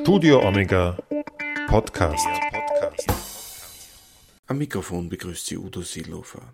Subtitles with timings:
[0.00, 0.96] Studio Omega
[1.66, 2.26] Podcast.
[4.46, 6.52] Am Mikrofon begrüßt Sie Udo Seelofer.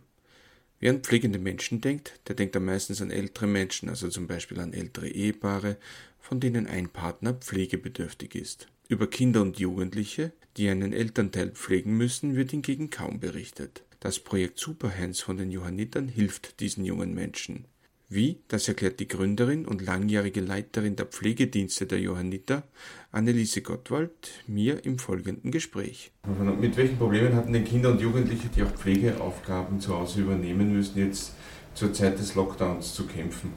[0.81, 4.61] Wer an pflegende Menschen denkt, der denkt am meisten an ältere Menschen, also zum Beispiel
[4.61, 5.77] an ältere Ehepaare,
[6.19, 8.69] von denen ein Partner pflegebedürftig ist.
[8.89, 13.85] Über Kinder und Jugendliche, die einen Elternteil pflegen müssen, wird hingegen kaum berichtet.
[14.01, 17.67] Das Projekt Superhands von den Johannitern hilft diesen jungen Menschen.
[18.09, 22.65] Wie, das erklärt die Gründerin und langjährige Leiterin der Pflegedienste der Johanniter,
[23.11, 26.13] Anneliese Gottwald, mir im folgenden Gespräch.
[26.61, 30.99] Mit welchen Problemen hatten denn Kinder und Jugendliche, die auch Pflegeaufgaben zu Hause übernehmen müssen,
[30.99, 31.33] jetzt
[31.75, 33.53] zur Zeit des Lockdowns zu kämpfen?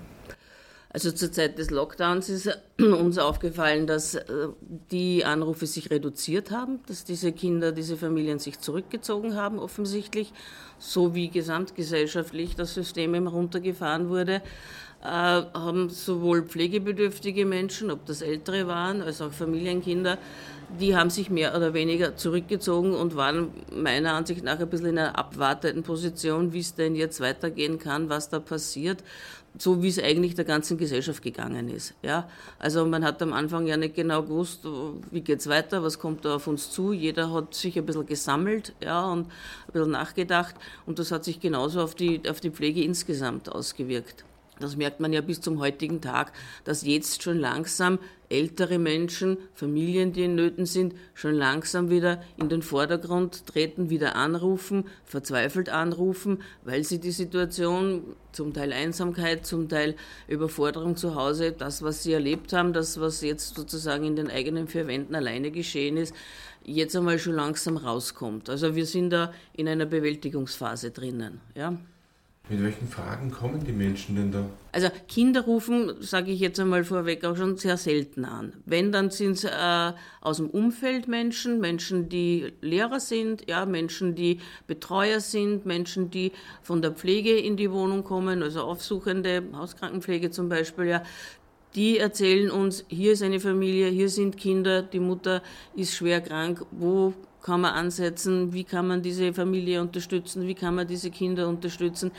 [0.97, 4.23] Also zur Zeit des Lockdowns ist uns aufgefallen, dass äh,
[4.89, 10.33] die Anrufe sich reduziert haben, dass diese Kinder, diese Familien sich zurückgezogen haben, offensichtlich,
[10.79, 14.41] so wie gesamtgesellschaftlich das System runtergefahren wurde,
[15.03, 20.17] äh, haben sowohl pflegebedürftige Menschen, ob das ältere waren, als auch Familienkinder,
[20.79, 24.97] die haben sich mehr oder weniger zurückgezogen und waren meiner Ansicht nach ein bisschen in
[24.97, 29.03] einer abwartenden Position, wie es denn jetzt weitergehen kann, was da passiert
[29.57, 31.93] so wie es eigentlich der ganzen Gesellschaft gegangen ist.
[32.01, 32.29] Ja?
[32.59, 34.65] Also man hat am Anfang ja nicht genau gewusst,
[35.11, 36.93] wie geht's weiter, was kommt da auf uns zu.
[36.93, 41.39] Jeder hat sich ein bisschen gesammelt ja, und ein bisschen nachgedacht und das hat sich
[41.39, 44.26] genauso auf die, auf die Pflege insgesamt ausgewirkt.
[44.59, 50.11] Das merkt man ja bis zum heutigen Tag, dass jetzt schon langsam ältere Menschen, Familien,
[50.11, 56.41] die in Nöten sind, schon langsam wieder in den Vordergrund treten, wieder anrufen, verzweifelt anrufen,
[56.63, 59.95] weil sie die Situation, zum Teil Einsamkeit, zum Teil
[60.27, 64.67] Überforderung zu Hause, das, was sie erlebt haben, das, was jetzt sozusagen in den eigenen
[64.67, 66.13] vier Wänden alleine geschehen ist,
[66.63, 68.49] jetzt einmal schon langsam rauskommt.
[68.49, 71.39] Also wir sind da in einer Bewältigungsphase drinnen.
[71.55, 71.77] Ja.
[72.49, 74.49] Mit welchen Fragen kommen die Menschen denn da?
[74.71, 78.53] Also Kinder rufen, sage ich jetzt einmal vorweg, auch schon sehr selten an.
[78.65, 84.15] Wenn, dann sind es äh, aus dem Umfeld Menschen, Menschen, die Lehrer sind, ja, Menschen,
[84.15, 90.31] die Betreuer sind, Menschen, die von der Pflege in die Wohnung kommen, also Aufsuchende, Hauskrankenpflege
[90.31, 91.03] zum Beispiel, ja,
[91.75, 95.43] die erzählen uns, hier ist eine Familie, hier sind Kinder, die Mutter
[95.75, 97.13] ist schwer krank, wo
[97.47, 102.11] kann man ansetzen, wie kann man diese Familie unterstützen, wie kann man diese Kinder unterstützen.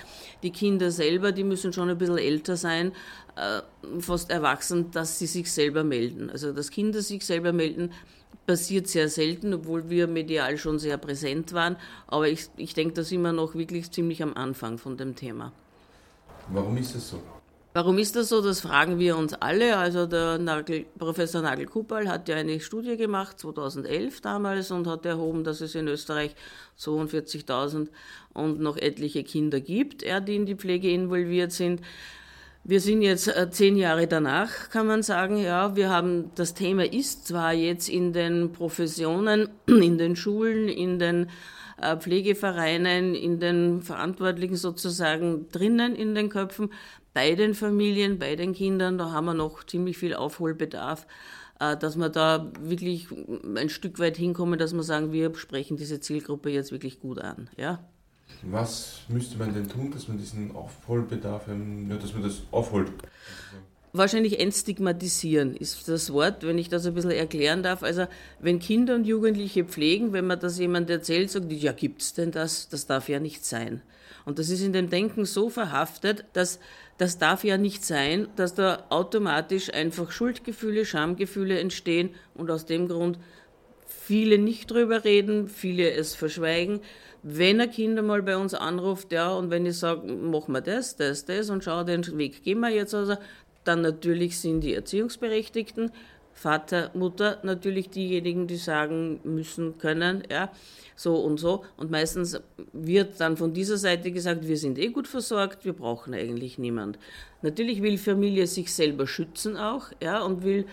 [0.43, 2.93] Die Kinder selber, die müssen schon ein bisschen älter sein,
[3.37, 3.61] äh,
[4.00, 6.31] fast erwachsen, dass sie sich selber melden.
[6.31, 7.93] Also dass Kinder sich selber melden,
[8.47, 11.77] passiert sehr selten, obwohl wir medial schon sehr präsent waren.
[12.06, 15.53] Aber ich, ich denke, da sind wir noch wirklich ziemlich am Anfang von dem Thema.
[16.49, 17.21] Warum ist das so?
[17.78, 18.41] Warum ist das so?
[18.41, 19.77] Das fragen wir uns alle.
[19.77, 25.06] Also der Nagel, Professor Nagel Kupal hat ja eine Studie gemacht, 2011 damals, und hat
[25.06, 26.34] erhoben, dass es in Österreich
[26.81, 27.87] 42.000
[28.34, 31.81] und noch etliche Kinder gibt, die in die Pflege involviert sind.
[32.65, 35.39] Wir sind jetzt äh, zehn Jahre danach, kann man sagen.
[35.39, 40.99] Ja, wir haben, das Thema ist zwar jetzt in den Professionen, in den Schulen, in
[40.99, 41.28] den
[41.81, 46.71] äh, Pflegevereinen, in den Verantwortlichen sozusagen drinnen in den Köpfen,
[47.18, 51.04] bei den Familien, bei den Kindern, da haben wir noch ziemlich viel Aufholbedarf,
[51.58, 53.08] äh, dass wir da wirklich
[53.56, 57.50] ein Stück weit hinkommen, dass wir sagen, wir sprechen diese Zielgruppe jetzt wirklich gut an.
[57.56, 57.80] Ja?
[58.42, 62.92] Was müsste man denn tun, dass man diesen Aufholbedarf, ja, dass man das aufholt?
[63.93, 67.82] Wahrscheinlich entstigmatisieren ist das Wort, wenn ich das ein bisschen erklären darf.
[67.82, 68.06] Also
[68.38, 72.69] wenn Kinder und Jugendliche pflegen, wenn man das jemand erzählt, sagt, ja, gibt's denn das?
[72.69, 73.82] Das darf ja nicht sein.
[74.27, 76.60] Und das ist in dem Denken so verhaftet, dass
[76.98, 82.88] das darf ja nicht sein, dass da automatisch einfach Schuldgefühle, Schamgefühle entstehen und aus dem
[82.88, 83.19] Grund
[83.87, 86.81] viele nicht drüber reden, viele es verschweigen.
[87.22, 90.97] Wenn ein Kind mal bei uns anruft, ja, und wenn ich sage, machen wir das,
[90.97, 93.16] das, das und schau, den Weg gehen wir jetzt, also,
[93.68, 95.92] dann natürlich sind die Erziehungsberechtigten,
[96.32, 100.50] Vater, Mutter natürlich diejenigen, die sagen müssen, können, ja
[100.98, 101.64] so und so.
[101.76, 102.40] Und meistens
[102.72, 106.98] wird dann von dieser Seite gesagt, wir sind eh gut versorgt, wir brauchen eigentlich niemand.
[107.40, 110.66] Natürlich will Familie sich selber schützen auch, ja, und will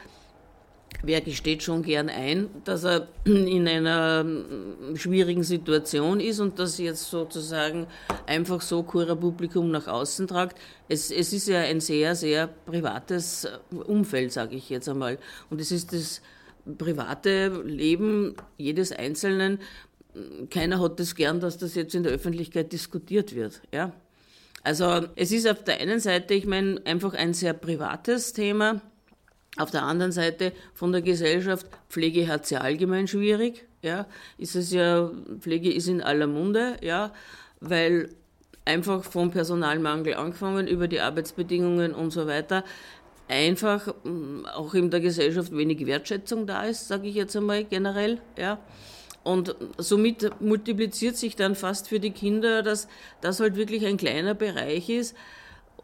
[1.03, 4.25] wer gesteht schon gern ein, dass er in einer
[4.95, 7.87] schwierigen Situation ist und das jetzt sozusagen
[8.25, 10.57] einfach so Cura Publikum nach außen tragt.
[10.87, 15.17] Es, es ist ja ein sehr, sehr privates Umfeld, sage ich jetzt einmal.
[15.49, 16.21] Und es ist das
[16.77, 19.59] private Leben jedes Einzelnen
[20.49, 23.61] keiner hat es das gern, dass das jetzt in der Öffentlichkeit diskutiert wird.
[23.73, 23.91] Ja?
[24.63, 28.81] Also es ist auf der einen Seite, ich meine, einfach ein sehr privates Thema.
[29.57, 33.65] Auf der anderen Seite von der Gesellschaft, Pflege hat sie allgemein schwierig.
[33.81, 34.07] Ja,
[34.37, 37.13] ist es ja, Pflege ist in aller Munde, ja,
[37.61, 38.09] weil
[38.65, 42.63] einfach vom Personalmangel angefangen über die Arbeitsbedingungen und so weiter
[43.27, 48.19] einfach mm, auch in der Gesellschaft wenig Wertschätzung da ist, sage ich jetzt einmal generell,
[48.37, 48.59] ja.
[49.23, 52.87] Und somit multipliziert sich dann fast für die Kinder, dass
[53.21, 55.15] das halt wirklich ein kleiner Bereich ist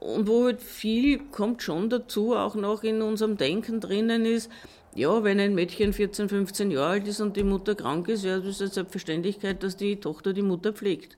[0.02, 4.50] und wo halt viel kommt schon dazu, auch noch in unserem Denken drinnen ist,
[4.96, 8.40] ja, wenn ein Mädchen 14, 15 Jahre alt ist und die Mutter krank ist, ja,
[8.40, 11.18] das ist eine Selbstverständlichkeit, dass die Tochter die Mutter pflegt.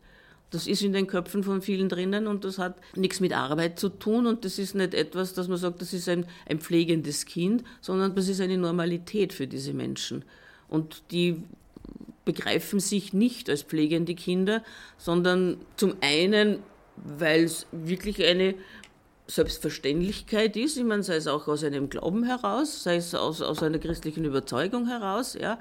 [0.52, 3.90] Das ist in den Köpfen von vielen drinnen und das hat nichts mit Arbeit zu
[3.90, 7.64] tun und das ist nicht etwas, dass man sagt, das ist ein, ein pflegendes Kind,
[7.82, 10.26] sondern das ist eine Normalität für diese Menschen.
[10.68, 11.42] Und die
[12.26, 14.62] begreifen sich nicht als pflegende Kinder,
[14.98, 16.60] sondern zum einen,
[16.96, 18.56] weil es wirklich eine
[19.28, 23.64] Selbstverständlichkeit ist, ich meine, sei es auch aus einem Glauben heraus, sei es aus, aus
[23.64, 25.60] einer christlichen Überzeugung heraus, ja,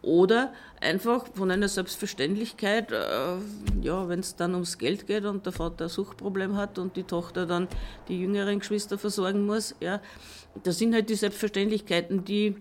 [0.00, 3.36] oder einfach von einer Selbstverständlichkeit, äh,
[3.82, 7.02] ja, wenn es dann ums Geld geht und der Vater ein Suchtproblem hat und die
[7.02, 7.68] Tochter dann
[8.08, 10.00] die jüngeren Geschwister versorgen muss, ja,
[10.62, 12.56] das sind halt die Selbstverständlichkeiten, die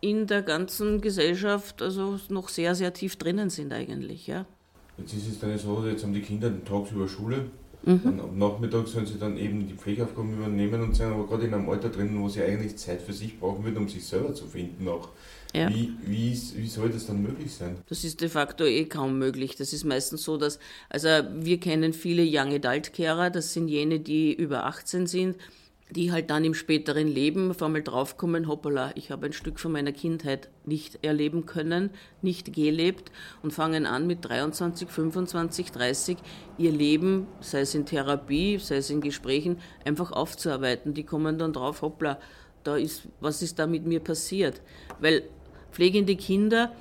[0.00, 4.26] in der ganzen Gesellschaft also noch sehr, sehr tief drinnen sind eigentlich.
[4.26, 4.46] Ja.
[4.98, 7.46] Jetzt ist es dann so, jetzt haben die Kinder den tagsüber Schule,
[7.84, 8.00] mhm.
[8.02, 11.54] dann am Nachmittag sollen sie dann eben die Pflegeaufgaben übernehmen und sind aber gerade in
[11.54, 14.46] einem Alter drin, wo sie eigentlich Zeit für sich brauchen würden, um sich selber zu
[14.46, 15.08] finden auch.
[15.54, 15.68] Ja.
[15.70, 17.76] Wie, wie, wie soll das dann möglich sein?
[17.88, 19.56] Das ist de facto eh kaum möglich.
[19.56, 20.58] Das ist meistens so, dass,
[20.90, 25.36] also wir kennen viele Young Adult Carer, das sind jene, die über 18 sind,
[25.90, 29.72] die halt dann im späteren Leben auf einmal draufkommen, hoppala, ich habe ein Stück von
[29.72, 31.90] meiner Kindheit nicht erleben können,
[32.20, 33.10] nicht gelebt
[33.42, 36.18] und fangen an mit 23, 25, 30
[36.58, 40.92] ihr Leben, sei es in Therapie, sei es in Gesprächen, einfach aufzuarbeiten.
[40.92, 42.18] Die kommen dann drauf, hoppla,
[42.64, 44.60] da ist, was ist da mit mir passiert?
[45.00, 45.22] Weil
[45.72, 46.72] pflegende Kinder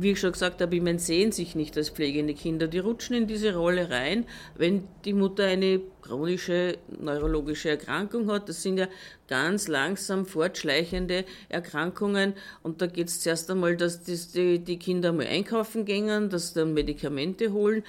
[0.00, 2.66] wie ich schon gesagt habe, ich meine, sehen sich nicht als pflegende Kinder.
[2.66, 4.26] Die rutschen in diese Rolle rein,
[4.56, 8.48] wenn die Mutter eine chronische neurologische Erkrankung hat.
[8.48, 8.88] Das sind ja
[9.26, 12.34] ganz langsam fortschleichende Erkrankungen.
[12.62, 16.60] Und da geht es zuerst einmal, dass die, die Kinder mal einkaufen gehen, dass sie
[16.60, 17.82] dann Medikamente holen.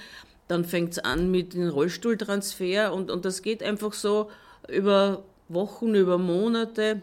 [0.48, 4.30] Dann fängt es an mit dem Rollstuhltransfer und, und das geht einfach so
[4.68, 7.02] über Wochen, über Monate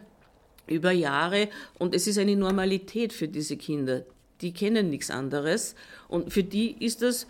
[0.65, 4.05] über Jahre und es ist eine Normalität für diese Kinder
[4.43, 5.73] die kennen nichts anderes.
[6.07, 7.27] Und für die ist das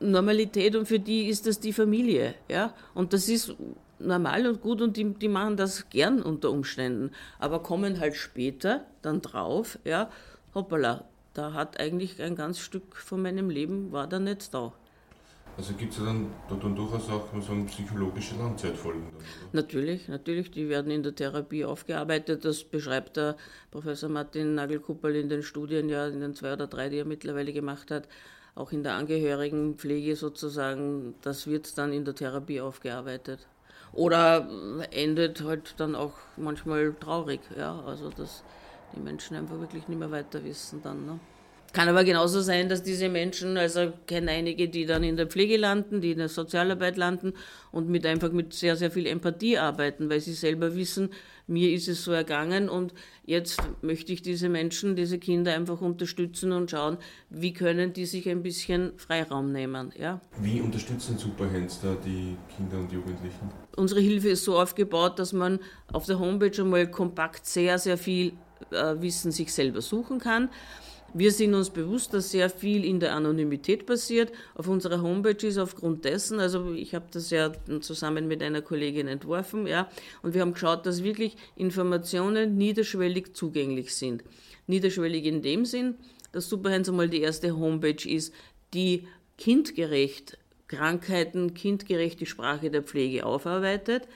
[0.00, 2.34] Normalität und für die ist das die Familie.
[2.48, 2.74] Ja?
[2.94, 3.54] Und das ist
[3.98, 8.84] normal und gut und die, die machen das gern unter Umständen, aber kommen halt später
[9.02, 10.10] dann drauf, ja,
[10.54, 11.04] hoppala,
[11.34, 14.72] da hat eigentlich ein ganz Stück von meinem Leben war da nicht da.
[15.56, 19.04] Also gibt es ja dann, dann durchaus auch so psychologische Langzeitfolgen?
[19.04, 19.22] Dann,
[19.52, 22.44] natürlich, natürlich, die werden in der Therapie aufgearbeitet.
[22.44, 23.36] Das beschreibt der
[23.70, 27.54] Professor Martin Nagelkuppel in den Studien, ja, in den zwei oder drei, die er mittlerweile
[27.54, 28.06] gemacht hat.
[28.56, 33.46] Auch in der Angehörigenpflege sozusagen, das wird dann in der Therapie aufgearbeitet.
[33.92, 34.48] Oder
[34.90, 38.42] endet halt dann auch manchmal traurig, ja, also dass
[38.94, 41.06] die Menschen einfach wirklich nicht mehr weiter wissen dann.
[41.06, 41.20] Ne?
[41.76, 45.58] Kann aber genauso sein, dass diese Menschen, also kenne einige, die dann in der Pflege
[45.58, 47.34] landen, die in der Sozialarbeit landen
[47.70, 51.10] und mit einfach mit sehr, sehr viel Empathie arbeiten, weil sie selber wissen,
[51.46, 52.94] mir ist es so ergangen und
[53.26, 56.96] jetzt möchte ich diese Menschen, diese Kinder einfach unterstützen und schauen,
[57.28, 59.92] wie können die sich ein bisschen Freiraum nehmen.
[59.98, 60.22] Ja?
[60.40, 63.50] Wie unterstützen Superhands da die Kinder und Jugendlichen?
[63.76, 65.60] Unsere Hilfe ist so aufgebaut, dass man
[65.92, 68.32] auf der Homepage einmal kompakt sehr, sehr viel
[68.70, 70.48] äh, Wissen sich selber suchen kann.
[71.18, 74.32] Wir sind uns bewusst, dass sehr viel in der Anonymität passiert.
[74.54, 79.08] Auf unserer Homepage ist aufgrund dessen, also ich habe das ja zusammen mit einer Kollegin
[79.08, 79.88] entworfen, ja,
[80.20, 84.24] und wir haben geschaut, dass wirklich Informationen niederschwellig zugänglich sind.
[84.66, 85.94] Niederschwellig in dem Sinn,
[86.32, 88.34] dass Superheinz einmal die erste Homepage ist,
[88.74, 89.08] die
[89.38, 90.36] kindgerecht
[90.68, 94.06] Krankheiten, kindgerecht die Sprache der Pflege aufarbeitet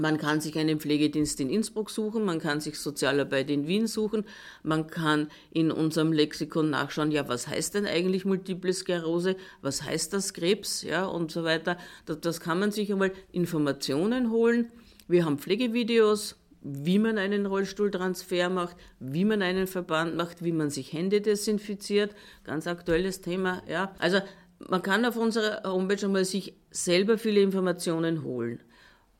[0.00, 4.24] man kann sich einen Pflegedienst in Innsbruck suchen, man kann sich Sozialarbeit in Wien suchen,
[4.62, 10.12] man kann in unserem Lexikon nachschauen, ja, was heißt denn eigentlich Multiple Sklerose, was heißt
[10.14, 11.76] das Krebs, ja, und so weiter.
[12.06, 14.72] Das, das kann man sich einmal Informationen holen.
[15.06, 20.70] Wir haben Pflegevideos, wie man einen Rollstuhltransfer macht, wie man einen Verband macht, wie man
[20.70, 22.14] sich Hände desinfiziert,
[22.44, 23.94] ganz aktuelles Thema, ja.
[23.98, 24.20] Also,
[24.68, 28.62] man kann auf unserer Homepage einmal sich selber viele Informationen holen.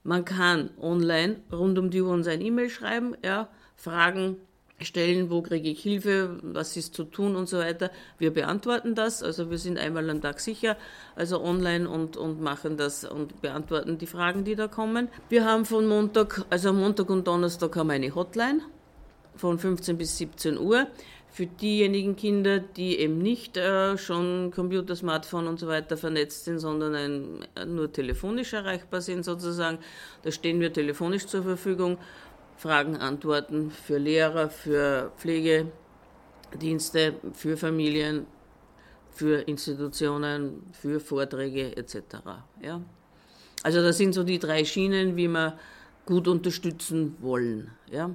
[0.02, 4.36] Man kann online rund um die Uhr uns ein E-Mail schreiben, ja, Fragen
[4.80, 7.90] stellen, wo kriege ich Hilfe, was ist zu tun und so weiter.
[8.18, 10.76] Wir beantworten das, also wir sind einmal am Tag sicher,
[11.16, 15.08] also online und, und machen das und beantworten die Fragen, die da kommen.
[15.28, 18.60] Wir haben von Montag, also Montag und Donnerstag haben wir eine Hotline
[19.36, 20.86] von 15 bis 17 Uhr.
[21.32, 26.58] Für diejenigen Kinder, die eben nicht äh, schon Computer, Smartphone und so weiter vernetzt sind,
[26.58, 29.78] sondern ein, äh, nur telefonisch erreichbar sind sozusagen.
[30.22, 31.98] Da stehen wir telefonisch zur Verfügung.
[32.56, 38.26] Fragen, Antworten für Lehrer, für Pflegedienste, für Familien,
[39.12, 41.96] für Institutionen, für Vorträge etc.
[42.60, 42.82] Ja?
[43.62, 45.58] Also das sind so die drei Schienen, wie wir
[46.04, 47.70] gut unterstützen wollen.
[47.90, 48.10] Ja?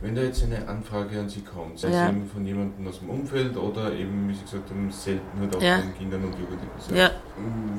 [0.00, 2.04] Wenn da jetzt eine Anfrage an Sie kommt, sei ja.
[2.04, 5.56] es eben von jemandem aus dem Umfeld oder eben, wie Sie gesagt haben, selten halt
[5.56, 5.78] auch ja.
[5.78, 6.96] von Kindern und Jugendlichen.
[6.96, 7.10] Ja.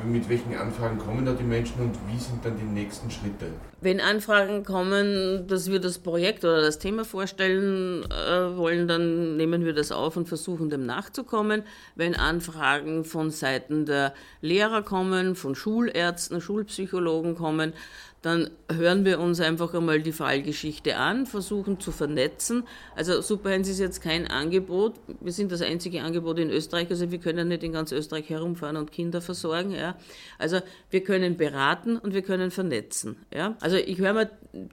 [0.06, 3.48] Mit welchen Anfragen kommen da die Menschen und wie sind dann die nächsten Schritte?
[3.82, 9.64] Wenn Anfragen kommen, dass wir das Projekt oder das Thema vorstellen äh, wollen, dann nehmen
[9.64, 11.64] wir das auf und versuchen dem nachzukommen.
[11.96, 17.74] Wenn Anfragen von Seiten der Lehrer kommen, von Schulärzten, Schulpsychologen kommen,
[18.22, 22.64] dann hören wir uns einfach einmal die Fallgeschichte an, versuchen zu vernetzen.
[22.96, 24.96] Also Superheinz ist jetzt kein Angebot.
[25.22, 26.90] Wir sind das einzige Angebot in Österreich.
[26.90, 29.72] Also wir können nicht in ganz Österreich herumfahren und Kinder versorgen.
[29.72, 29.96] Ja.
[30.38, 30.60] Also
[30.90, 33.16] wir können beraten und wir können vernetzen.
[33.34, 33.56] Ja.
[33.62, 34.30] Also ich höre mir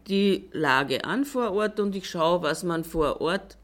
[0.09, 3.57] die Lage an vor Ort und ich schaue, was man vor Ort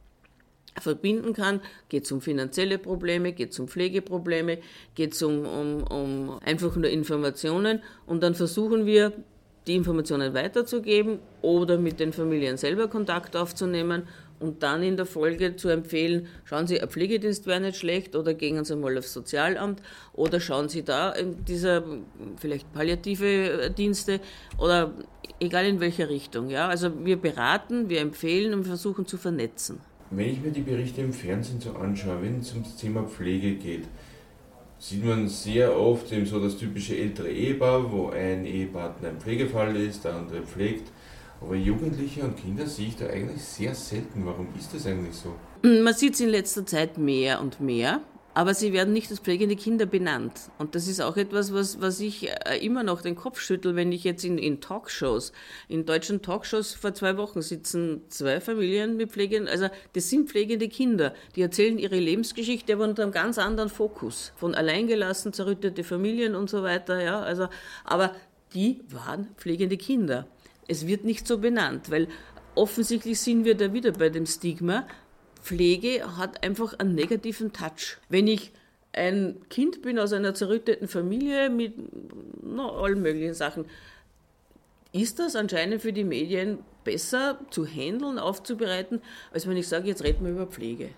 [0.80, 1.60] verbinden kann.
[1.88, 4.58] Geht es um finanzielle Probleme, geht es um Pflegeprobleme,
[4.94, 9.12] geht es um, um, um einfach nur Informationen und dann versuchen wir
[9.66, 14.04] die Informationen weiterzugeben oder mit den Familien selber Kontakt aufzunehmen
[14.40, 18.34] und dann in der Folge zu empfehlen, schauen Sie, ein Pflegedienst wäre nicht schlecht oder
[18.34, 19.80] gehen Sie mal aufs Sozialamt
[20.12, 21.84] oder schauen Sie da in dieser
[22.36, 24.20] vielleicht palliative Dienste
[24.58, 24.92] oder
[25.38, 26.50] egal in welcher Richtung.
[26.50, 26.68] Ja?
[26.68, 29.80] Also wir beraten, wir empfehlen und versuchen zu vernetzen.
[30.10, 33.84] Wenn ich mir die Berichte im Fernsehen so anschaue, wenn es ums Thema Pflege geht,
[34.82, 39.76] sieht man sehr oft eben so das typische ältere Ehepaar, wo ein Ehepartner ein Pflegefall
[39.76, 40.90] ist, der andere pflegt.
[41.40, 44.26] Aber Jugendliche und Kinder sehe ich da eigentlich sehr selten.
[44.26, 45.34] Warum ist das eigentlich so?
[45.62, 48.00] Man sieht es in letzter Zeit mehr und mehr
[48.34, 50.50] aber sie werden nicht als pflegende Kinder benannt.
[50.58, 53.92] Und das ist auch etwas, was, was ich äh, immer noch den Kopf schüttel, wenn
[53.92, 55.32] ich jetzt in, in Talkshows,
[55.68, 60.68] in deutschen Talkshows vor zwei Wochen sitzen zwei Familien mit Pflegenden, also das sind pflegende
[60.68, 64.32] Kinder, die erzählen ihre Lebensgeschichte, aber unter einem ganz anderen Fokus.
[64.36, 67.48] Von alleingelassen, zerrüttete Familien und so weiter, ja, also,
[67.84, 68.14] aber
[68.54, 70.26] die waren pflegende Kinder.
[70.68, 72.08] Es wird nicht so benannt, weil
[72.54, 74.86] offensichtlich sind wir da wieder bei dem Stigma,
[75.42, 77.98] Pflege hat einfach einen negativen Touch.
[78.08, 78.52] Wenn ich
[78.92, 81.74] ein Kind bin aus einer zerrütteten Familie mit
[82.42, 83.64] na, allen möglichen Sachen,
[84.92, 89.00] ist das anscheinend für die Medien besser zu handeln, aufzubereiten,
[89.32, 90.90] als wenn ich sage, jetzt reden wir über Pflege.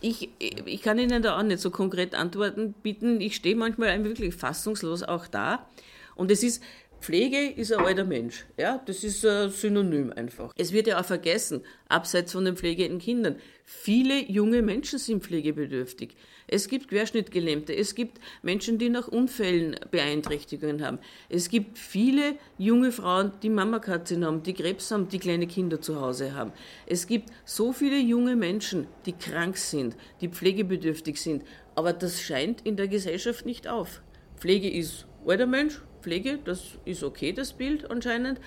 [0.00, 3.22] Ich, ich kann Ihnen da auch nicht so konkret Antworten bieten.
[3.22, 5.66] Ich stehe manchmal wirklich fassungslos auch da.
[6.14, 6.62] Und es ist,
[7.04, 8.46] Pflege ist ein alter Mensch.
[8.56, 10.54] Ja, das ist ein Synonym einfach.
[10.56, 13.36] Es wird ja auch vergessen, abseits von den pflegenden Kindern.
[13.66, 16.16] Viele junge Menschen sind pflegebedürftig.
[16.46, 20.98] Es gibt Querschnittgelähmte, es gibt Menschen, die nach Unfällen Beeinträchtigungen haben.
[21.28, 26.00] Es gibt viele junge Frauen, die Mamakatzen haben, die Krebs haben, die kleine Kinder zu
[26.00, 26.52] Hause haben.
[26.86, 31.44] Es gibt so viele junge Menschen, die krank sind, die pflegebedürftig sind.
[31.74, 34.00] Aber das scheint in der Gesellschaft nicht auf.
[34.38, 38.38] Pflege ist alter Mensch, Pflege, das ist okay, das Bild anscheinend,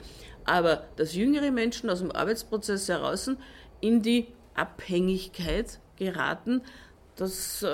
[0.45, 3.31] aber dass jüngere Menschen aus dem Arbeitsprozess heraus
[3.81, 6.61] in die Abhängigkeit geraten,
[7.15, 7.73] das äh,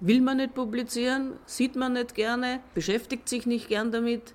[0.00, 4.34] will man nicht publizieren, sieht man nicht gerne, beschäftigt sich nicht gern damit.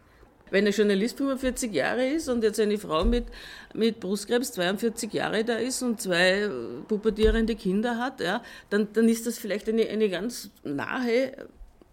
[0.51, 3.25] Wenn ein Journalist 45 Jahre ist und jetzt eine Frau mit,
[3.73, 6.49] mit Brustkrebs 42 Jahre da ist und zwei
[6.87, 11.47] pubertierende Kinder hat, ja, dann, dann ist das vielleicht eine, eine ganz nahe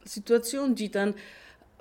[0.04, 1.14] Situation, die dann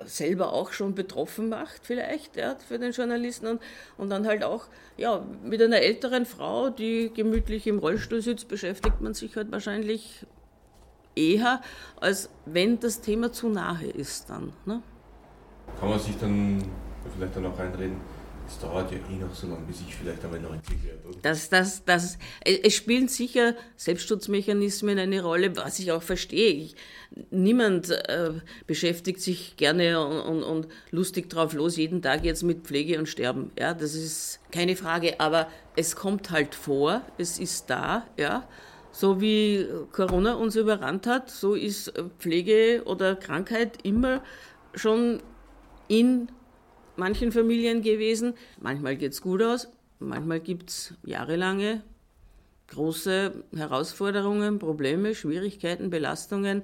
[0.04, 3.60] selber auch schon betroffen macht, vielleicht, ja, für den Journalisten und,
[3.96, 9.00] und dann halt auch, ja, mit einer älteren Frau, die gemütlich im Rollstuhl sitzt, beschäftigt
[9.00, 10.26] man sich halt wahrscheinlich
[11.16, 11.60] eher,
[12.00, 14.52] als wenn das Thema zu nahe ist dann.
[14.66, 14.82] Ne?
[15.78, 16.62] Kann man sich dann
[17.16, 18.00] vielleicht dann auch reinreden,
[18.46, 21.00] es dauert ja eh noch so lange, bis ich vielleicht einmal 90 werde.
[21.22, 26.52] Das, das, das, es spielen sicher Selbstschutzmechanismen eine Rolle, was ich auch verstehe.
[26.52, 26.76] Ich,
[27.30, 28.32] niemand äh,
[28.66, 33.08] beschäftigt sich gerne und, und, und, lustig drauf los, jeden Tag jetzt mit Pflege und
[33.08, 33.50] Sterben.
[33.58, 38.46] Ja, das ist keine Frage, aber es kommt halt vor, es ist da, ja.
[38.92, 44.22] So wie Corona uns überrannt hat, so ist Pflege oder Krankheit immer
[44.76, 45.20] schon
[45.88, 46.28] in
[46.96, 48.34] manchen Familien gewesen.
[48.60, 51.82] Manchmal geht es gut aus, manchmal gibt es jahrelange
[52.68, 56.62] große Herausforderungen, Probleme, Schwierigkeiten, Belastungen,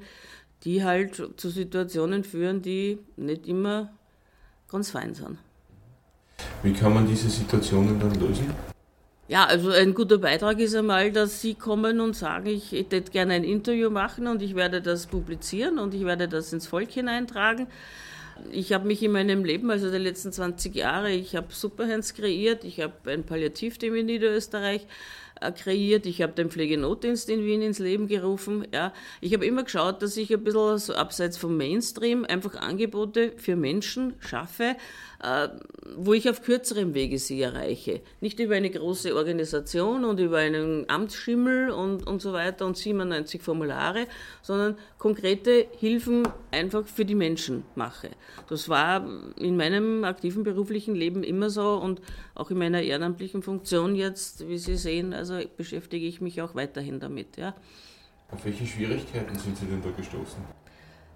[0.64, 3.92] die halt zu Situationen führen, die nicht immer
[4.70, 5.38] ganz fein sind.
[6.62, 8.52] Wie kann man diese Situationen dann lösen?
[9.28, 13.34] Ja, also ein guter Beitrag ist einmal, dass Sie kommen und sagen, ich hätte gerne
[13.34, 17.68] ein Interview machen und ich werde das publizieren und ich werde das ins Volk hineintragen.
[18.52, 22.64] Ich habe mich in meinem Leben, also der letzten 20 Jahre, ich habe Superhands kreiert,
[22.64, 24.86] ich habe ein Palliativteam in Niederösterreich
[25.54, 28.66] kreiert, ich habe den Pflegenotdienst in Wien ins Leben gerufen.
[28.72, 28.92] Ja.
[29.20, 33.56] Ich habe immer geschaut, dass ich ein bisschen so abseits vom Mainstream einfach Angebote für
[33.56, 34.76] Menschen schaffe,
[35.22, 35.48] äh,
[35.96, 38.00] wo ich auf kürzerem Wege sie erreiche.
[38.20, 43.42] Nicht über eine große Organisation und über einen Amtsschimmel und, und so weiter und 97
[43.42, 44.06] Formulare,
[44.42, 48.10] sondern konkrete Hilfen einfach für die Menschen mache.
[48.48, 49.06] Das war
[49.36, 52.00] in meinem aktiven beruflichen Leben immer so und
[52.34, 57.00] auch in meiner ehrenamtlichen Funktion jetzt, wie Sie sehen, also beschäftige ich mich auch weiterhin
[57.00, 57.36] damit.
[57.36, 57.54] Ja.
[58.30, 60.42] Auf welche Schwierigkeiten sind Sie denn da gestoßen?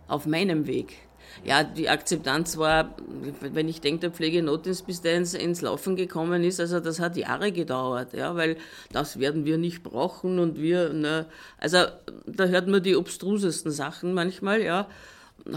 [0.09, 0.97] Auf meinem Weg.
[1.44, 2.94] Ja, die Akzeptanz war,
[3.40, 7.16] wenn ich denke, der Pflegenotdienst, bis der ins, ins, Laufen gekommen ist, also das hat
[7.16, 8.56] Jahre gedauert, ja, weil
[8.92, 11.26] das werden wir nicht brauchen und wir, ne,
[11.59, 11.78] also
[12.26, 14.88] da hört man die obstrusesten Sachen manchmal, ja.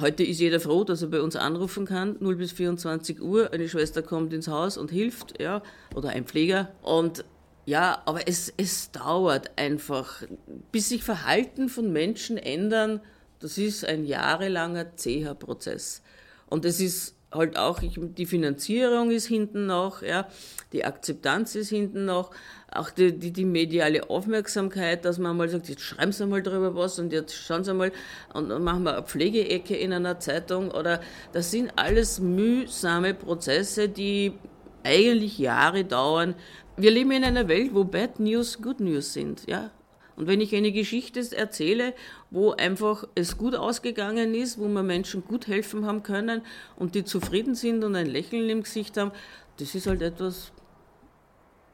[0.01, 3.69] Heute ist jeder froh, dass er bei uns anrufen kann, 0 bis 24 Uhr, eine
[3.69, 5.61] Schwester kommt ins Haus und hilft, ja,
[5.95, 7.23] oder ein Pfleger und
[7.67, 10.23] ja, aber es, es dauert einfach,
[10.71, 13.01] bis sich Verhalten von Menschen ändern,
[13.39, 16.01] das ist ein jahrelanger zäher Prozess.
[16.45, 20.29] Und es ist halt auch, ich, die Finanzierung ist hinten noch, ja,
[20.71, 22.31] die Akzeptanz ist hinten noch,
[22.71, 26.73] auch die, die, die, mediale Aufmerksamkeit, dass man mal sagt, jetzt schreiben Sie mal drüber
[26.73, 27.91] was und jetzt schauen Sie mal
[28.33, 31.01] und dann machen wir eine Pflegeecke in einer Zeitung oder
[31.33, 34.31] das sind alles mühsame Prozesse, die
[34.83, 36.33] eigentlich Jahre dauern.
[36.79, 39.71] Wir leben in einer Welt, wo Bad News Good News sind, ja.
[40.15, 41.95] Und wenn ich eine Geschichte erzähle,
[42.29, 46.43] wo einfach es gut ausgegangen ist, wo wir Menschen gut helfen haben können
[46.75, 49.11] und die zufrieden sind und ein Lächeln im Gesicht haben,
[49.57, 50.51] das ist halt etwas,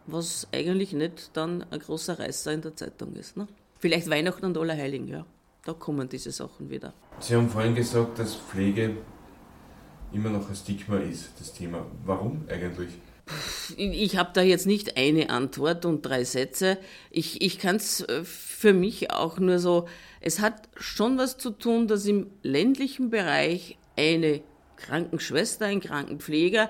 [0.07, 3.35] was eigentlich nicht dann ein großer Reißer in der Zeitung ist.
[3.35, 3.47] Ne?
[3.79, 5.25] Vielleicht Weihnachten und Allerheiligen, ja.
[5.65, 6.93] Da kommen diese Sachen wieder.
[7.19, 8.95] Sie haben vorhin gesagt, dass Pflege
[10.13, 11.85] immer noch ein Stigma ist, das Thema.
[12.05, 12.89] Warum eigentlich?
[13.77, 16.77] Ich habe da jetzt nicht eine Antwort und drei Sätze.
[17.09, 19.87] Ich, ich kann es äh, für mich auch nur so,
[20.19, 24.41] es hat schon was zu tun, dass im ländlichen Bereich eine
[24.75, 26.69] Krankenschwester, ein Krankenpfleger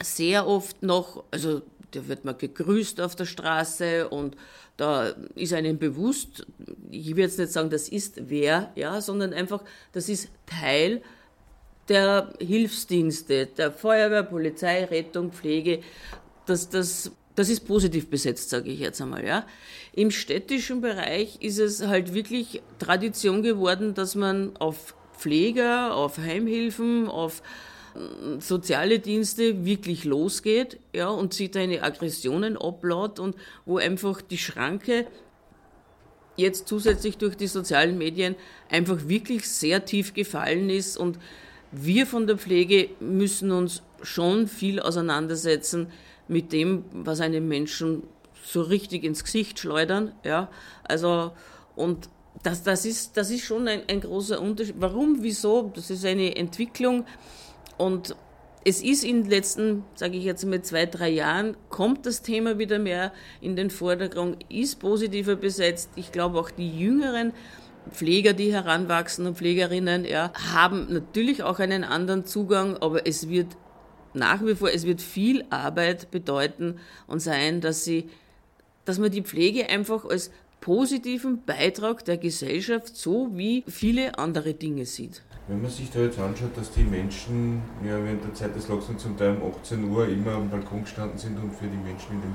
[0.00, 4.36] sehr oft noch, also da wird man gegrüßt auf der Straße und
[4.76, 6.46] da ist einem bewusst,
[6.90, 11.02] ich will jetzt nicht sagen, das ist wer, ja, sondern einfach, das ist Teil
[11.88, 15.80] der Hilfsdienste, der Feuerwehr, Polizei, Rettung, Pflege,
[16.46, 19.24] das, das, das ist positiv besetzt, sage ich jetzt einmal.
[19.24, 19.46] Ja.
[19.92, 27.08] Im städtischen Bereich ist es halt wirklich Tradition geworden, dass man auf Pfleger, auf Heimhilfen,
[27.08, 27.42] auf
[27.94, 34.38] äh, soziale Dienste wirklich losgeht ja, und sieht eine Aggressionen ablaut und wo einfach die
[34.38, 35.06] Schranke
[36.36, 38.36] jetzt zusätzlich durch die sozialen Medien
[38.70, 41.18] einfach wirklich sehr tief gefallen ist und
[41.72, 45.88] wir von der Pflege müssen uns schon viel auseinandersetzen
[46.28, 48.02] mit dem, was einem Menschen
[48.44, 50.12] so richtig ins Gesicht schleudern.
[50.24, 50.50] Ja,
[50.84, 51.32] also,
[51.74, 52.08] und
[52.42, 54.76] das, das, ist, das ist schon ein, ein großer Unterschied.
[54.78, 55.70] Warum, wieso?
[55.74, 57.04] Das ist eine Entwicklung.
[57.76, 58.14] Und
[58.64, 62.58] es ist in den letzten, sage ich jetzt mal, zwei, drei Jahren, kommt das Thema
[62.58, 65.90] wieder mehr in den Vordergrund, ist positiver besetzt.
[65.96, 67.32] Ich glaube auch die Jüngeren
[67.90, 73.56] Pfleger, die heranwachsen und Pflegerinnen, ja, haben natürlich auch einen anderen Zugang, aber es wird
[74.14, 78.08] nach wie vor, es wird viel Arbeit bedeuten und sein, dass sie,
[78.84, 84.86] dass man die Pflege einfach als positiven Beitrag der Gesellschaft so wie viele andere Dinge
[84.86, 85.22] sieht.
[85.46, 89.02] Wenn man sich da jetzt anschaut, dass die Menschen ja während der Zeit des Lockdowns
[89.02, 92.20] zum Teil um 18 Uhr immer am Balkon gestanden sind und für die Menschen in
[92.20, 92.34] den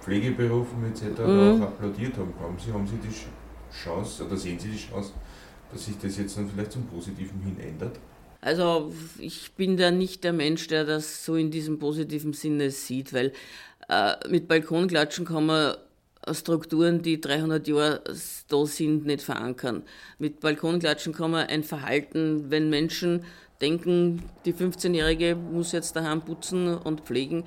[0.00, 1.20] Pflegeberufen etc.
[1.20, 1.62] Mhm.
[1.62, 3.14] auch applaudiert haben, haben Sie, haben Sie die
[3.72, 5.12] Chance oder sehen Sie die Chance,
[5.72, 7.98] dass sich das jetzt dann vielleicht zum Positiven hin ändert?
[8.40, 13.12] Also ich bin da nicht der Mensch, der das so in diesem positiven Sinne sieht,
[13.12, 13.32] weil
[13.88, 15.74] äh, mit Balkonklatschen kann man
[16.32, 18.02] Strukturen, die 300 Jahre
[18.48, 19.82] da sind, nicht verankern.
[20.18, 23.24] Mit Balkonklatschen kann man ein Verhalten, wenn Menschen
[23.60, 27.44] denken, die 15-Jährige muss jetzt daheim putzen und pflegen,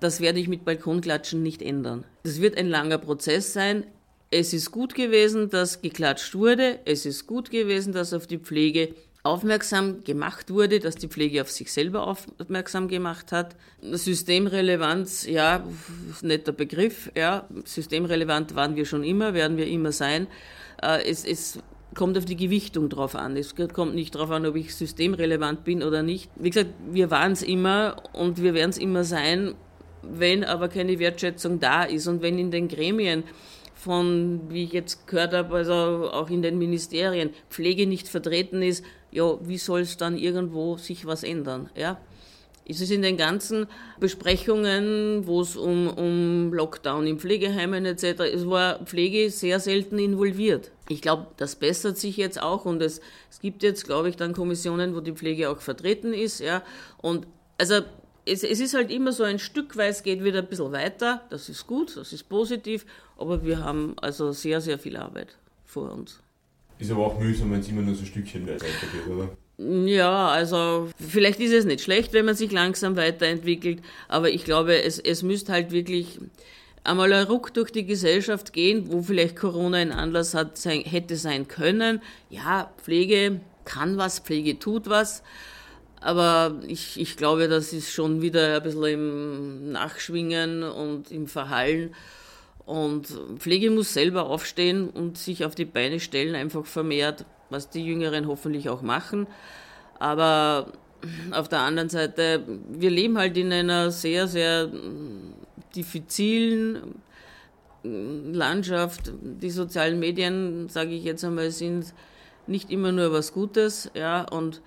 [0.00, 2.04] das werde ich mit Balkonklatschen nicht ändern.
[2.22, 3.86] Das wird ein langer Prozess sein.
[4.34, 6.78] Es ist gut gewesen, dass geklatscht wurde.
[6.86, 11.50] Es ist gut gewesen, dass auf die Pflege aufmerksam gemacht wurde, dass die Pflege auf
[11.50, 13.54] sich selber aufmerksam gemacht hat.
[13.82, 15.62] Systemrelevanz, ja,
[16.22, 20.26] netter Begriff, ja, systemrelevant waren wir schon immer, werden wir immer sein.
[20.82, 21.58] Äh, es, es
[21.94, 23.36] kommt auf die Gewichtung drauf an.
[23.36, 26.30] Es kommt nicht darauf an, ob ich systemrelevant bin oder nicht.
[26.36, 29.56] Wie gesagt, wir waren es immer und wir werden es immer sein
[30.02, 33.24] wenn aber keine Wertschätzung da ist und wenn in den Gremien
[33.82, 38.84] von, wie ich jetzt gehört habe, also auch in den Ministerien, Pflege nicht vertreten ist,
[39.10, 41.68] ja, wie soll es dann irgendwo sich was ändern?
[41.74, 41.98] Ja?
[42.64, 43.66] Es ist in den ganzen
[43.98, 50.70] Besprechungen, wo es um, um Lockdown in Pflegeheimen etc., es war Pflege sehr selten involviert.
[50.88, 54.32] Ich glaube, das bessert sich jetzt auch und es, es gibt jetzt, glaube ich, dann
[54.32, 56.38] Kommissionen, wo die Pflege auch vertreten ist.
[56.38, 56.62] Ja.
[56.98, 57.26] Und
[57.58, 57.80] also
[58.24, 61.22] es, es ist halt immer so ein Stückweise geht wieder ein bisschen weiter.
[61.30, 62.86] Das ist gut, das ist positiv,
[63.18, 66.20] aber wir haben also sehr, sehr viel Arbeit vor uns.
[66.78, 69.36] Ist aber auch mühsam, wenn es immer nur so ein Stückchen weitergeht, oder?
[69.58, 74.82] Ja, also vielleicht ist es nicht schlecht, wenn man sich langsam weiterentwickelt, aber ich glaube,
[74.82, 76.18] es, es müsste halt wirklich
[76.84, 81.16] einmal ein Ruck durch die Gesellschaft gehen, wo vielleicht Corona ein Anlass hat, sein, hätte
[81.16, 82.02] sein können.
[82.30, 85.22] Ja, Pflege kann was, Pflege tut was,
[86.02, 91.94] aber ich, ich glaube, das ist schon wieder ein bisschen im Nachschwingen und im Verhallen.
[92.66, 97.84] Und Pflege muss selber aufstehen und sich auf die Beine stellen, einfach vermehrt, was die
[97.84, 99.26] Jüngeren hoffentlich auch machen.
[99.98, 100.72] Aber
[101.32, 104.70] auf der anderen Seite, wir leben halt in einer sehr, sehr
[105.74, 107.00] diffizilen
[107.82, 109.12] Landschaft.
[109.20, 111.92] Die sozialen Medien, sage ich jetzt einmal, sind
[112.46, 114.62] nicht immer nur was Gutes, ja, und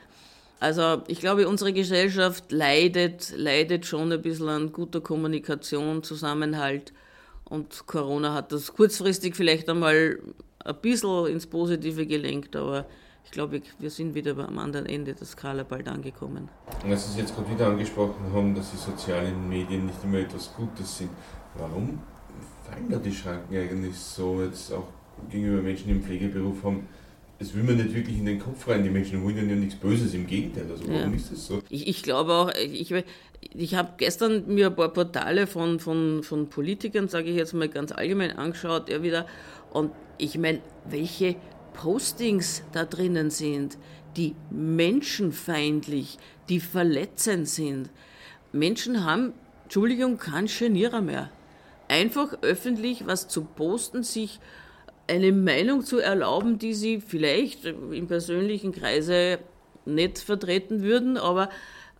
[0.60, 6.94] also ich glaube, unsere Gesellschaft leidet, leidet schon ein bisschen an guter Kommunikation, Zusammenhalt.
[7.44, 10.20] Und Corona hat das kurzfristig vielleicht einmal
[10.63, 12.86] ein bisschen ins Positive gelenkt, aber
[13.24, 16.50] ich glaube, wir sind wieder am anderen Ende der Skala bald angekommen.
[16.84, 20.20] Und als Sie es jetzt gerade wieder angesprochen haben, dass die sozialen Medien nicht immer
[20.20, 21.10] etwas Gutes sind,
[21.56, 22.00] warum
[22.63, 24.88] fallen da die Schranken eigentlich so jetzt auch
[25.30, 26.88] gegenüber Menschen, die einen Pflegeberuf haben?
[27.39, 28.84] Es will mir nicht wirklich in den Kopf rein.
[28.84, 30.65] Die Menschen wollen ja nichts Böses, im Gegenteil.
[30.69, 31.15] Also warum ja.
[31.15, 31.62] ist das so?
[31.69, 32.93] Ich, ich glaube auch, ich,
[33.54, 37.67] ich habe gestern mir ein paar Portale von, von, von Politikern, sage ich jetzt mal
[37.67, 39.26] ganz allgemein, angeschaut, ja wieder.
[39.71, 41.36] Und ich meine, welche
[41.74, 43.78] Postings da drinnen sind,
[44.15, 46.17] die menschenfeindlich,
[46.48, 47.89] die verletzend sind.
[48.54, 51.30] Menschen haben, Entschuldigung, keinen Genierer mehr.
[51.89, 54.39] Einfach öffentlich was zu posten, sich
[55.08, 59.39] eine Meinung zu erlauben, die sie vielleicht im persönlichen Kreise
[59.86, 61.50] nicht vertreten würden, aber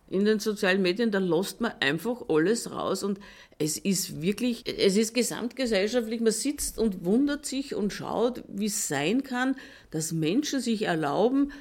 [0.08, 3.18] in den sozialen Medien, da lässt man einfach alles raus und
[3.58, 8.86] es ist wirklich, es ist gesamtgesellschaftlich, man sitzt und wundert sich und schaut, wie es
[8.86, 9.56] sein kann,
[9.90, 11.52] dass Menschen sich erlauben,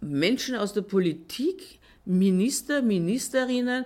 [0.00, 3.84] Menschen aus der Politik, Minister, Ministerinnen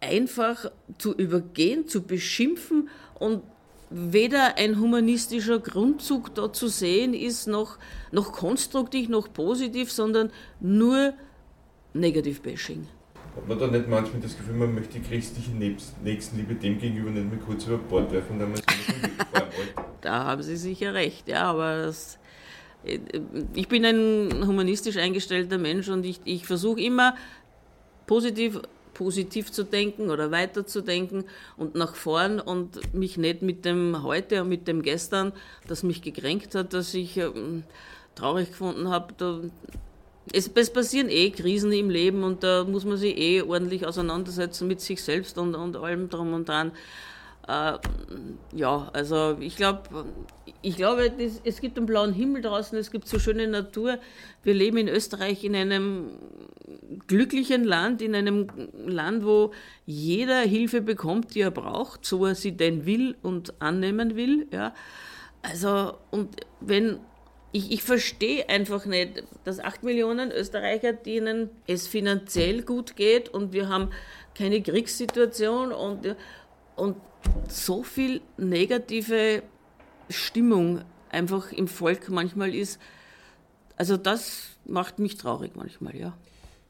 [0.00, 3.42] einfach zu übergehen, zu beschimpfen und
[3.90, 7.78] weder ein humanistischer Grundzug da zu sehen ist, noch,
[8.12, 11.12] noch konstruktiv, noch positiv, sondern nur
[11.92, 12.86] Negativ-Bashing.
[13.36, 17.30] Hat man da nicht manchmal das Gefühl, man möchte die christliche Nächstenliebe dem gegenüber nicht
[17.30, 18.60] mehr kurz über Bord werfen und dann mal
[20.00, 22.18] Da haben Sie sicher recht, ja, aber das,
[23.54, 27.14] ich bin ein humanistisch eingestellter Mensch und ich, ich versuche immer
[28.06, 28.60] positiv
[29.00, 31.24] positiv zu denken oder weiterzudenken
[31.56, 35.32] und nach vorn und mich nicht mit dem Heute und mit dem Gestern,
[35.66, 37.62] das mich gekränkt hat, dass ich ähm,
[38.14, 39.50] traurig gefunden habe.
[40.34, 44.68] Es, es, passieren eh Krisen im Leben und da muss man sich eh ordentlich auseinandersetzen
[44.68, 46.70] mit sich selbst und, und allem drum und dran.
[47.50, 47.78] Äh,
[48.54, 50.04] ja, also ich glaube,
[50.62, 51.10] ich glaube,
[51.44, 53.98] es gibt einen blauen Himmel draußen, es gibt so schöne Natur.
[54.44, 56.10] Wir leben in Österreich in einem
[57.08, 58.46] glücklichen Land, in einem
[58.86, 59.52] Land, wo
[59.84, 64.46] jeder Hilfe bekommt, die er braucht, so er sie denn will und annehmen will.
[64.52, 64.74] Ja.
[65.42, 67.00] Also, und wenn
[67.52, 73.52] ich, ich verstehe einfach nicht, dass acht Millionen Österreicher, denen es finanziell gut geht und
[73.52, 73.90] wir haben
[74.36, 76.14] keine Kriegssituation und,
[76.80, 76.96] und
[77.48, 79.42] so viel negative
[80.08, 82.80] Stimmung einfach im Volk manchmal ist.
[83.76, 86.16] Also das macht mich traurig manchmal, ja.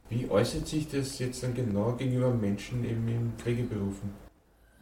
[0.09, 4.11] Wie äußert sich das jetzt dann genau gegenüber Menschen eben in Pflegeberufen?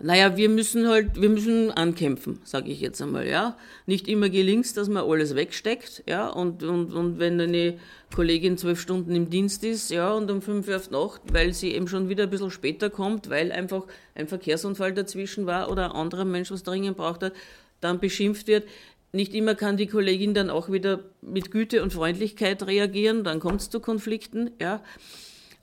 [0.01, 3.57] Naja, wir müssen halt, wir müssen ankämpfen, sage ich jetzt einmal, ja.
[3.85, 6.29] Nicht immer gelingt es, dass man alles wegsteckt, ja.
[6.29, 7.77] Und, und, und wenn eine
[8.15, 11.73] Kollegin zwölf Stunden im Dienst ist, ja, und um fünf Uhr auf Nacht, weil sie
[11.73, 15.91] eben schon wieder ein bisschen später kommt, weil einfach ein Verkehrsunfall dazwischen war oder ein
[15.91, 17.33] anderer Mensch was dringend braucht hat,
[17.81, 18.67] dann beschimpft wird.
[19.11, 23.61] Nicht immer kann die Kollegin dann auch wieder mit Güte und Freundlichkeit reagieren, dann kommt
[23.61, 24.81] es zu Konflikten, ja.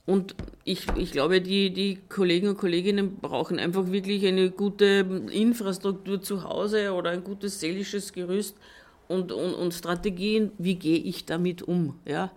[0.07, 6.23] Und ich, ich glaube, die, die Kollegen und Kolleginnen brauchen einfach wirklich eine gute Infrastruktur
[6.23, 8.57] zu Hause oder ein gutes seelisches Gerüst
[9.09, 11.99] und, und, und Strategien, wie gehe ich damit um.
[12.05, 12.31] Ja?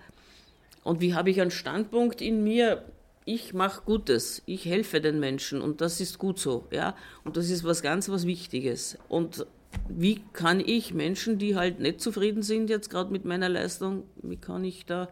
[0.83, 2.83] Und wie habe ich einen Standpunkt in mir?
[3.29, 6.95] ich mache Gutes, ich helfe den Menschen und das ist gut so, ja.
[7.23, 8.97] Und das ist was ganz was Wichtiges.
[9.07, 9.45] Und
[9.87, 14.37] wie kann ich Menschen, die halt nicht zufrieden sind jetzt gerade mit meiner Leistung, wie
[14.37, 15.09] kann ich da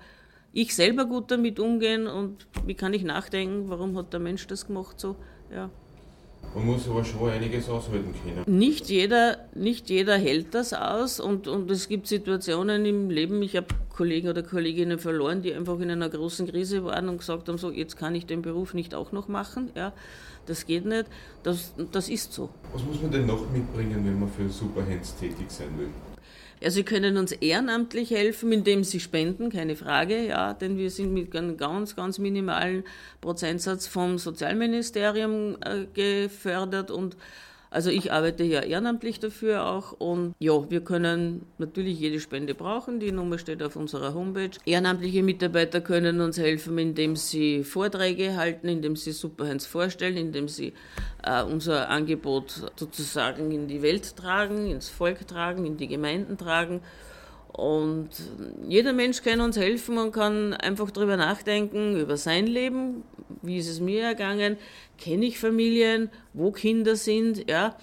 [0.57, 4.65] ich selber gut damit umgehen und wie kann ich nachdenken, warum hat der Mensch das
[4.65, 5.15] gemacht so,
[5.53, 5.69] ja.
[6.55, 8.57] Man muss aber schon einiges aushalten können.
[8.57, 13.55] Nicht jeder, nicht jeder hält das aus und, und es gibt Situationen im Leben, ich
[13.55, 17.59] habe Kollegen oder Kolleginnen verloren, die einfach in einer großen Krise waren und gesagt haben,
[17.59, 19.69] so jetzt kann ich den Beruf nicht auch noch machen.
[19.75, 19.93] Ja,
[20.47, 21.05] das geht nicht.
[21.43, 22.49] Das, das ist so.
[22.73, 25.89] Was muss man denn noch mitbringen, wenn man für Superhands tätig sein will?
[26.59, 31.13] Ja, sie können uns ehrenamtlich helfen, indem sie spenden, keine Frage, ja, denn wir sind
[31.13, 32.83] mit einem ganz, ganz minimalen
[33.21, 37.15] Prozentsatz vom Sozialministerium äh, gefördert und
[37.69, 42.99] also ich arbeite ja ehrenamtlich dafür auch und ja, wir können natürlich jede Spende brauchen.
[42.99, 44.51] Die Nummer steht auf unserer Homepage.
[44.65, 50.73] Ehrenamtliche Mitarbeiter können uns helfen, indem sie Vorträge halten, indem sie Superhands vorstellen, indem sie
[51.23, 56.81] äh, unser Angebot sozusagen in die Welt tragen, ins Volk tragen, in die Gemeinden tragen.
[57.57, 58.09] Und
[58.67, 63.03] jeder Mensch kann uns helfen und kann einfach darüber nachdenken, über sein Leben,
[63.41, 64.57] wie ist es mir ergangen,
[64.99, 67.75] kenne ich Familien, wo Kinder sind, ja,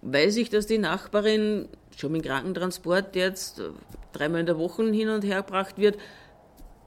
[0.00, 3.60] weiß ich, dass die Nachbarin schon mit Krankentransport jetzt
[4.14, 5.98] dreimal in der Woche hin und her gebracht wird,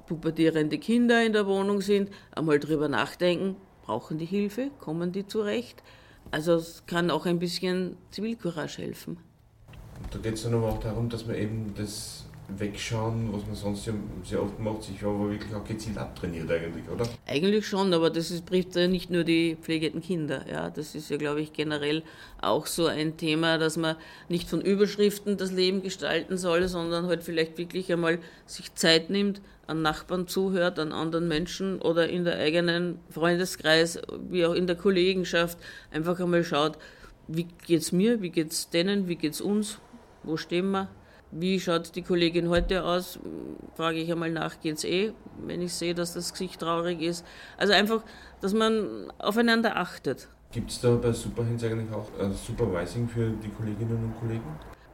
[0.08, 5.84] pubertierende Kinder in der Wohnung sind, einmal drüber nachdenken, brauchen die Hilfe, kommen die zurecht.
[6.32, 9.17] Also es kann auch ein bisschen Zivilcourage helfen.
[10.10, 12.25] Da geht es dann aber auch darum, dass man eben das
[12.57, 16.87] wegschauen, was man sonst ja sehr oft macht, sich aber wirklich auch gezielt abtrainiert eigentlich,
[16.89, 17.07] oder?
[17.27, 20.45] Eigentlich schon, aber das ist, betrifft ja nicht nur die pflegenden Kinder.
[20.49, 22.03] Ja, das ist ja, glaube ich, generell
[22.41, 23.95] auch so ein Thema, dass man
[24.29, 29.41] nicht von Überschriften das Leben gestalten soll, sondern halt vielleicht wirklich einmal sich Zeit nimmt,
[29.67, 34.75] an Nachbarn zuhört, an anderen Menschen oder in der eigenen Freundeskreis, wie auch in der
[34.75, 35.57] Kollegenschaft,
[35.91, 36.77] einfach einmal schaut,
[37.27, 39.79] wie geht's mir, wie geht's denen, wie geht's uns,
[40.23, 40.89] wo stehen wir,
[41.32, 43.20] wie schaut die Kollegin heute aus?
[43.76, 45.13] Frage ich einmal nach, geht's eh,
[45.46, 47.26] wenn ich sehe, dass das Gesicht traurig ist.
[47.58, 48.04] Also einfach,
[48.41, 50.28] dass man aufeinander achtet.
[50.52, 54.44] Gibt es da bei Superhands eigentlich auch ein Supervising für die Kolleginnen und Kollegen?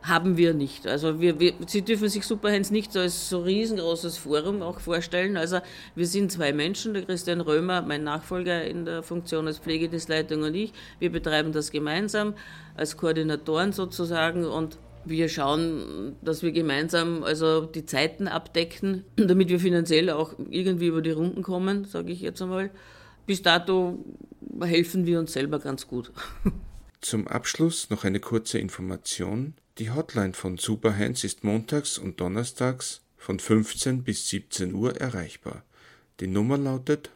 [0.03, 0.85] Haben wir nicht.
[0.87, 5.35] Also wir, wir, Sie dürfen sich Superhands nicht als so riesengroßes Forum auch vorstellen.
[5.35, 5.59] Also
[5.95, 10.53] wir sind zwei Menschen, der Christian Römer, mein Nachfolger in der Funktion als Pflegedienstleitung und
[10.53, 10.71] ich.
[10.99, 12.35] Wir betreiben das gemeinsam
[12.75, 14.77] als Koordinatoren sozusagen und
[15.09, 21.01] wir schauen, dass wir gemeinsam also die Zeiten abdecken, damit wir finanziell auch irgendwie über
[21.01, 22.71] die Runden kommen, sage ich jetzt einmal.
[23.25, 24.03] Bis dato
[24.61, 26.11] helfen wir uns selber ganz gut.
[27.01, 29.53] Zum Abschluss noch eine kurze Information.
[29.77, 35.63] Die Hotline von Superhands ist montags und donnerstags von 15 bis 17 Uhr erreichbar.
[36.19, 37.11] Die Nummer lautet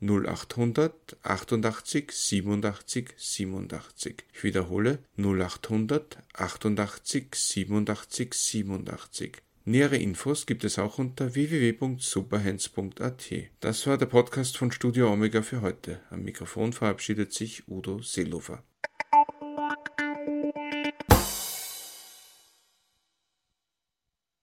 [0.00, 4.24] 0800 88 87 87.
[4.32, 9.42] Ich wiederhole 0800 88 87 87.
[9.64, 13.32] Nähere Infos gibt es auch unter www.superhands.at.
[13.60, 16.00] Das war der Podcast von Studio Omega für heute.
[16.08, 18.62] Am Mikrofon verabschiedet sich Udo Seelofer.